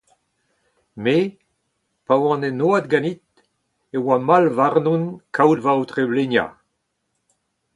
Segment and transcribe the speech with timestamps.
[1.03, 1.15] Me,
[2.05, 3.21] pa oan en oad ganit,
[3.95, 5.03] e oa mall warnon
[5.35, 6.49] kaout ma aotre-bleniañ.